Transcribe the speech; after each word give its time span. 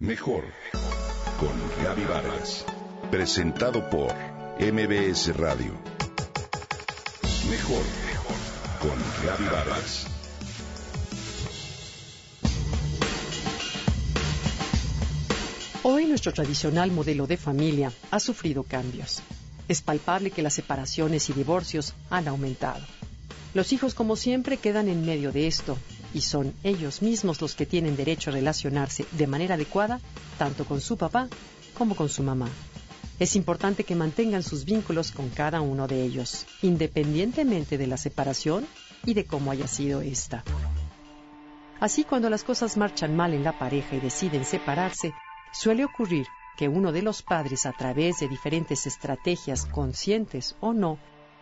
Mejor 0.00 0.44
con 1.40 1.82
Gaby 1.82 2.04
Vargas. 2.04 2.64
Presentado 3.10 3.90
por 3.90 4.14
MBS 4.60 5.36
Radio. 5.36 5.72
Mejor 7.50 7.82
con 8.80 8.96
Gaby 9.26 9.44
Vargas. 9.46 10.06
Hoy 15.82 16.06
nuestro 16.06 16.32
tradicional 16.32 16.92
modelo 16.92 17.26
de 17.26 17.36
familia 17.36 17.90
ha 18.12 18.20
sufrido 18.20 18.62
cambios. 18.62 19.20
Es 19.66 19.82
palpable 19.82 20.30
que 20.30 20.42
las 20.42 20.54
separaciones 20.54 21.28
y 21.28 21.32
divorcios 21.32 21.94
han 22.08 22.28
aumentado. 22.28 22.86
Los 23.52 23.72
hijos, 23.72 23.94
como 23.94 24.14
siempre, 24.14 24.58
quedan 24.58 24.88
en 24.88 25.04
medio 25.04 25.32
de 25.32 25.48
esto 25.48 25.76
y 26.14 26.22
son 26.22 26.54
ellos 26.62 27.02
mismos 27.02 27.40
los 27.40 27.54
que 27.54 27.66
tienen 27.66 27.96
derecho 27.96 28.30
a 28.30 28.34
relacionarse 28.34 29.06
de 29.12 29.26
manera 29.26 29.54
adecuada 29.54 30.00
tanto 30.38 30.64
con 30.64 30.80
su 30.80 30.96
papá 30.96 31.28
como 31.76 31.94
con 31.94 32.08
su 32.08 32.22
mamá. 32.22 32.48
Es 33.18 33.34
importante 33.34 33.84
que 33.84 33.96
mantengan 33.96 34.42
sus 34.42 34.64
vínculos 34.64 35.10
con 35.10 35.28
cada 35.30 35.60
uno 35.60 35.88
de 35.88 36.02
ellos, 36.04 36.46
independientemente 36.62 37.76
de 37.76 37.86
la 37.88 37.96
separación 37.96 38.66
y 39.04 39.14
de 39.14 39.24
cómo 39.24 39.50
haya 39.50 39.66
sido 39.66 40.00
esta. 40.00 40.44
Así, 41.80 42.04
cuando 42.04 42.30
las 42.30 42.44
cosas 42.44 42.76
marchan 42.76 43.16
mal 43.16 43.34
en 43.34 43.44
la 43.44 43.58
pareja 43.58 43.96
y 43.96 44.00
deciden 44.00 44.44
separarse, 44.44 45.12
suele 45.52 45.84
ocurrir 45.84 46.26
que 46.56 46.68
uno 46.68 46.90
de 46.90 47.02
los 47.02 47.22
padres, 47.22 47.66
a 47.66 47.72
través 47.72 48.18
de 48.18 48.28
diferentes 48.28 48.86
estrategias, 48.86 49.64
conscientes 49.66 50.56
o 50.60 50.72
no, 50.72 50.98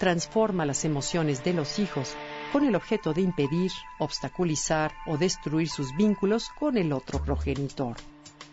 transforma 0.00 0.64
las 0.64 0.86
emociones 0.86 1.44
de 1.44 1.52
los 1.52 1.78
hijos 1.78 2.16
con 2.54 2.64
el 2.66 2.74
objeto 2.74 3.12
de 3.12 3.20
impedir, 3.20 3.70
obstaculizar 3.98 4.92
o 5.06 5.18
destruir 5.18 5.68
sus 5.68 5.94
vínculos 5.94 6.48
con 6.58 6.78
el 6.78 6.94
otro 6.94 7.22
progenitor. 7.22 7.98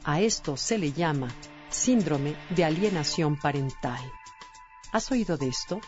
A 0.03 0.19
esto 0.19 0.57
se 0.57 0.77
le 0.77 0.91
llama 0.91 1.29
síndrome 1.69 2.35
de 2.49 2.65
alienación 2.65 3.37
parental. 3.37 4.11
¿Has 4.91 5.09
oído 5.09 5.37
de 5.37 5.47
esto? 5.47 5.79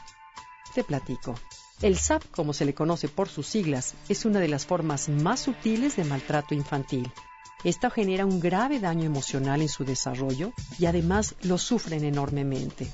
Te 0.73 0.85
platico. 0.85 1.35
El 1.81 1.97
SAP, 1.97 2.23
como 2.31 2.53
se 2.53 2.63
le 2.63 2.73
conoce 2.73 3.09
por 3.09 3.27
sus 3.27 3.47
siglas, 3.47 3.95
es 4.07 4.23
una 4.23 4.39
de 4.39 4.47
las 4.47 4.65
formas 4.65 5.09
más 5.09 5.41
sutiles 5.41 5.97
de 5.97 6.05
maltrato 6.05 6.55
infantil. 6.55 7.11
Esto 7.65 7.89
genera 7.89 8.25
un 8.25 8.39
grave 8.39 8.79
daño 8.79 9.03
emocional 9.03 9.61
en 9.61 9.69
su 9.69 9.83
desarrollo 9.83 10.53
y 10.77 10.85
además 10.85 11.35
lo 11.41 11.57
sufren 11.57 12.05
enormemente 12.05 12.89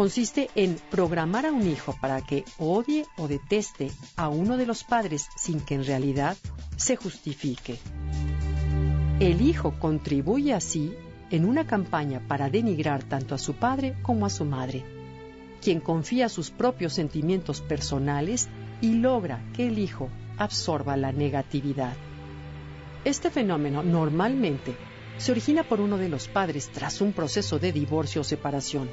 consiste 0.00 0.48
en 0.54 0.78
programar 0.90 1.44
a 1.44 1.52
un 1.52 1.68
hijo 1.68 1.94
para 2.00 2.22
que 2.22 2.46
odie 2.56 3.04
o 3.18 3.28
deteste 3.28 3.90
a 4.16 4.30
uno 4.30 4.56
de 4.56 4.64
los 4.64 4.82
padres 4.82 5.28
sin 5.36 5.60
que 5.60 5.74
en 5.74 5.84
realidad 5.84 6.38
se 6.78 6.96
justifique. 6.96 7.76
El 9.20 9.42
hijo 9.42 9.78
contribuye 9.78 10.54
así 10.54 10.94
en 11.30 11.44
una 11.44 11.66
campaña 11.66 12.26
para 12.26 12.48
denigrar 12.48 13.02
tanto 13.02 13.34
a 13.34 13.38
su 13.38 13.56
padre 13.56 13.94
como 14.00 14.24
a 14.24 14.30
su 14.30 14.46
madre, 14.46 14.86
quien 15.60 15.80
confía 15.80 16.30
sus 16.30 16.50
propios 16.50 16.94
sentimientos 16.94 17.60
personales 17.60 18.48
y 18.80 18.94
logra 18.94 19.44
que 19.52 19.66
el 19.66 19.78
hijo 19.78 20.08
absorba 20.38 20.96
la 20.96 21.12
negatividad. 21.12 21.94
Este 23.04 23.28
fenómeno 23.30 23.82
normalmente 23.82 24.74
se 25.18 25.32
origina 25.32 25.62
por 25.62 25.78
uno 25.78 25.98
de 25.98 26.08
los 26.08 26.26
padres 26.26 26.70
tras 26.70 27.02
un 27.02 27.12
proceso 27.12 27.58
de 27.58 27.70
divorcio 27.70 28.22
o 28.22 28.24
separación 28.24 28.88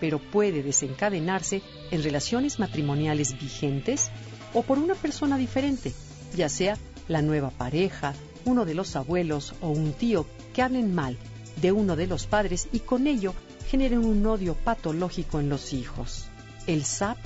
pero 0.00 0.18
puede 0.18 0.62
desencadenarse 0.62 1.62
en 1.90 2.02
relaciones 2.02 2.58
matrimoniales 2.58 3.38
vigentes 3.38 4.10
o 4.54 4.62
por 4.62 4.78
una 4.78 4.94
persona 4.94 5.36
diferente, 5.36 5.92
ya 6.36 6.48
sea 6.48 6.76
la 7.08 7.22
nueva 7.22 7.50
pareja, 7.50 8.14
uno 8.44 8.64
de 8.64 8.74
los 8.74 8.96
abuelos 8.96 9.54
o 9.60 9.68
un 9.68 9.92
tío 9.92 10.26
que 10.54 10.62
hablen 10.62 10.94
mal 10.94 11.16
de 11.60 11.72
uno 11.72 11.96
de 11.96 12.06
los 12.06 12.26
padres 12.26 12.68
y 12.72 12.80
con 12.80 13.06
ello 13.06 13.34
generen 13.68 14.04
un 14.04 14.24
odio 14.26 14.54
patológico 14.54 15.40
en 15.40 15.48
los 15.48 15.72
hijos. 15.72 16.26
El 16.66 16.84
SAP 16.84 17.18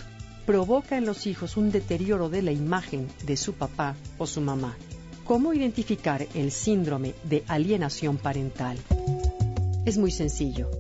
provoca 0.47 0.97
en 0.97 1.07
los 1.07 1.27
hijos 1.27 1.57
un 1.57 1.71
deterioro 1.71 2.29
de 2.29 2.43
la 2.43 2.53
imagen 2.53 3.09
de 3.25 3.37
su 3.37 3.55
papá 3.55 3.95
o 4.19 4.27
su 4.27 4.41
mamá. 4.41 4.77
¿Cómo 5.25 5.55
identificar 5.55 6.27
el 6.35 6.51
síndrome 6.51 7.15
de 7.25 7.45
alienación 7.47 8.17
parental? 8.17 8.77
Es 9.85 9.99
muy 9.99 10.11
sencillo 10.11 10.71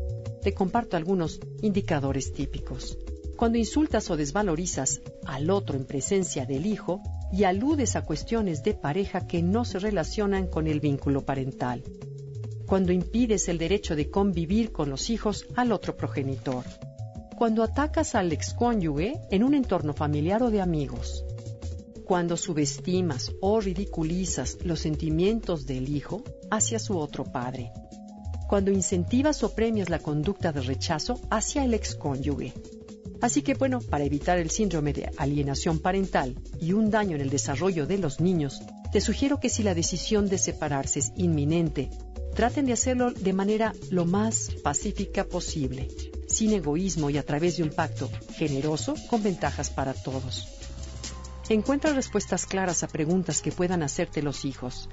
te 0.43 0.55
comparto 0.55 0.97
algunos 0.97 1.41
indicadores 1.63 2.33
típicos. 2.33 2.99
Cuando 3.37 3.59
insultas 3.59 4.11
o 4.11 4.17
desvalorizas 4.17 5.01
al 5.25 5.51
otro 5.51 5.77
en 5.77 5.85
presencia 5.85 6.47
del 6.47 6.67
hijo 6.67 7.01
y 7.33 7.45
aludes 7.45 7.97
a 7.97 8.05
cuestiones 8.05 8.63
de 8.63 8.75
pareja 8.75 9.27
que 9.27 9.43
no 9.43 9.65
se 9.65 9.79
relacionan 9.79 10.49
con 10.49 10.67
el 10.67 10.81
vínculo 10.81 11.25
parental. 11.25 11.83
Cuando 12.67 12.93
impides 12.93 13.49
el 13.49 13.59
derecho 13.59 13.97
de 13.97 14.11
convivir 14.11 14.73
con 14.73 14.91
los 14.91 15.11
hijos 15.11 15.47
al 15.57 15.73
otro 15.73 15.97
progenitor. 15.97 16.65
Cuando 17.37 17.63
atacas 17.63 18.15
al 18.15 18.33
excónyuge 18.33 19.21
en 19.31 19.43
un 19.43 19.55
entorno 19.55 19.95
familiar 19.95 20.43
o 20.43 20.51
de 20.51 20.61
amigos. 20.61 21.25
Cuando 22.05 22.37
subestimas 22.37 23.33
o 23.41 23.61
ridiculizas 23.61 24.59
los 24.65 24.81
sentimientos 24.81 25.67
del 25.67 25.89
hijo 25.89 26.23
hacia 26.51 26.79
su 26.79 26.99
otro 26.99 27.25
padre 27.25 27.73
cuando 28.53 28.71
incentivas 28.71 29.43
o 29.45 29.55
premias 29.55 29.89
la 29.89 29.99
conducta 29.99 30.53
de 30.53 30.61
rechazo 30.61 31.19
hacia 31.31 31.65
el 31.65 31.73
excónyuge. 31.73 32.53
Así 33.23 33.41
que 33.41 33.55
bueno, 33.55 33.81
para 33.81 34.05
evitar 34.05 34.37
el 34.37 34.51
síndrome 34.51 34.93
de 34.93 35.11
alienación 35.17 35.79
parental 35.79 36.37
y 36.61 36.75
un 36.75 36.91
daño 36.91 37.17
en 37.17 37.23
el 37.23 37.31
desarrollo 37.31 37.87
de 37.87 37.97
los 37.97 38.21
niños, 38.21 38.61
te 38.93 39.01
sugiero 39.01 39.41
que 39.41 39.49
si 39.49 39.63
la 39.63 39.75
decisión 39.75 40.29
de 40.29 40.37
separarse 40.37 40.99
es 40.99 41.13
inminente, 41.17 41.89
traten 42.35 42.67
de 42.67 42.75
hacerlo 42.75 43.11
de 43.13 43.33
manera 43.33 43.73
lo 43.89 44.05
más 44.05 44.51
pacífica 44.63 45.25
posible, 45.25 45.89
sin 46.29 46.53
egoísmo 46.53 47.09
y 47.09 47.17
a 47.17 47.25
través 47.25 47.57
de 47.57 47.63
un 47.63 47.71
pacto 47.71 48.11
generoso 48.35 48.97
con 49.09 49.23
ventajas 49.23 49.71
para 49.71 49.95
todos. 49.95 50.47
Encuentra 51.49 51.95
respuestas 51.95 52.45
claras 52.45 52.83
a 52.83 52.89
preguntas 52.89 53.41
que 53.41 53.51
puedan 53.51 53.83
hacerte 53.83 54.21
los 54.21 54.45
hijos. 54.45 54.91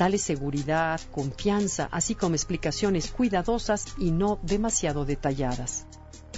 Dale 0.00 0.16
seguridad, 0.16 0.98
confianza, 1.10 1.86
así 1.92 2.14
como 2.14 2.34
explicaciones 2.34 3.10
cuidadosas 3.10 3.84
y 3.98 4.12
no 4.12 4.40
demasiado 4.42 5.04
detalladas. 5.04 5.84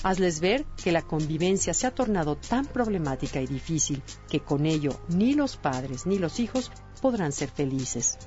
Hazles 0.03 0.41
ver 0.41 0.65
que 0.83 0.91
la 0.91 1.03
convivencia 1.03 1.73
se 1.73 1.87
ha 1.87 1.95
tornado 1.95 2.35
tan 2.35 2.67
problemática 2.67 3.41
y 3.41 3.47
difícil 3.47 4.03
que 4.29 4.41
con 4.41 4.67
ello 4.67 5.01
ni 5.11 5.35
los 5.35 5.57
padres 5.57 6.07
ni 6.07 6.19
los 6.19 6.41
hijos 6.41 6.73
podrán 7.01 7.31
ser 7.31 7.51
felices. 7.51 8.19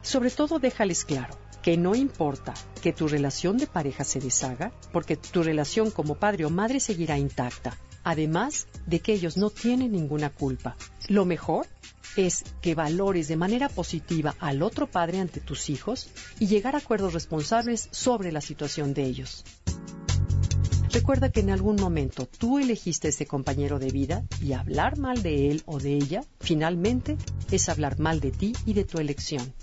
Sobre 0.00 0.30
todo 0.30 0.58
déjales 0.58 1.04
claro 1.04 1.36
que 1.60 1.76
no 1.76 1.94
importa 1.94 2.54
que 2.80 2.94
tu 2.94 3.08
relación 3.08 3.58
de 3.58 3.66
pareja 3.66 4.04
se 4.04 4.20
deshaga, 4.20 4.72
porque 4.90 5.18
tu 5.18 5.42
relación 5.42 5.90
como 5.90 6.14
padre 6.14 6.46
o 6.46 6.50
madre 6.50 6.80
seguirá 6.80 7.18
intacta 7.18 7.76
además 8.08 8.68
de 8.86 9.00
que 9.00 9.12
ellos 9.12 9.36
no 9.36 9.50
tienen 9.50 9.92
ninguna 9.92 10.30
culpa. 10.30 10.76
Lo 11.08 11.26
mejor 11.26 11.66
es 12.16 12.44
que 12.60 12.74
valores 12.74 13.28
de 13.28 13.36
manera 13.36 13.68
positiva 13.68 14.34
al 14.40 14.62
otro 14.62 14.86
padre 14.90 15.20
ante 15.20 15.40
tus 15.40 15.70
hijos 15.70 16.10
y 16.38 16.46
llegar 16.46 16.74
a 16.74 16.78
acuerdos 16.78 17.14
responsables 17.14 17.88
sobre 17.90 18.32
la 18.32 18.40
situación 18.40 18.94
de 18.94 19.04
ellos. 19.04 19.44
Recuerda 20.90 21.30
que 21.30 21.40
en 21.40 21.50
algún 21.50 21.76
momento 21.76 22.26
tú 22.26 22.58
elegiste 22.58 23.08
ese 23.08 23.26
compañero 23.26 23.78
de 23.78 23.90
vida 23.90 24.24
y 24.40 24.52
hablar 24.52 24.98
mal 24.98 25.22
de 25.22 25.50
él 25.50 25.62
o 25.66 25.78
de 25.78 25.94
ella, 25.94 26.24
finalmente, 26.40 27.16
es 27.50 27.68
hablar 27.68 27.98
mal 27.98 28.20
de 28.20 28.30
ti 28.30 28.54
y 28.64 28.72
de 28.72 28.84
tu 28.84 28.98
elección. 28.98 29.54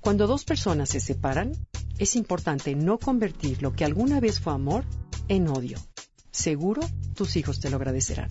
Cuando 0.00 0.26
dos 0.26 0.44
personas 0.44 0.88
se 0.88 1.00
separan, 1.00 1.52
es 1.98 2.16
importante 2.16 2.74
no 2.74 2.98
convertir 2.98 3.62
lo 3.62 3.72
que 3.72 3.84
alguna 3.84 4.20
vez 4.20 4.40
fue 4.40 4.52
amor 4.52 4.84
en 5.28 5.48
odio. 5.48 5.78
Seguro 6.30 6.82
tus 7.14 7.36
hijos 7.36 7.60
te 7.60 7.68
lo 7.68 7.76
agradecerán. 7.76 8.30